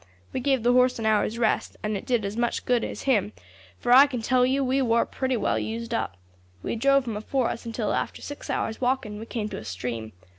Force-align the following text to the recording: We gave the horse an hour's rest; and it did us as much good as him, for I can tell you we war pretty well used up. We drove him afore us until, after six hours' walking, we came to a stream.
We 0.33 0.39
gave 0.39 0.63
the 0.63 0.73
horse 0.73 0.97
an 0.97 1.05
hour's 1.05 1.37
rest; 1.37 1.77
and 1.83 1.95
it 1.95 2.07
did 2.07 2.21
us 2.25 2.29
as 2.29 2.35
much 2.35 2.65
good 2.65 2.83
as 2.83 3.03
him, 3.03 3.33
for 3.77 3.93
I 3.93 4.07
can 4.07 4.19
tell 4.23 4.43
you 4.47 4.63
we 4.63 4.81
war 4.81 5.05
pretty 5.05 5.37
well 5.37 5.59
used 5.59 5.93
up. 5.93 6.17
We 6.63 6.75
drove 6.75 7.05
him 7.05 7.15
afore 7.15 7.51
us 7.51 7.67
until, 7.67 7.93
after 7.93 8.19
six 8.19 8.49
hours' 8.49 8.81
walking, 8.81 9.19
we 9.19 9.27
came 9.27 9.47
to 9.49 9.57
a 9.59 9.63
stream. 9.63 10.13